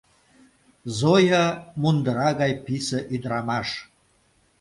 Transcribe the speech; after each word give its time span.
Зоя 0.97 1.43
мундыра 1.81 2.29
гай 2.41 2.53
писе 2.65 2.99
ӱдырамаш. 3.13 3.67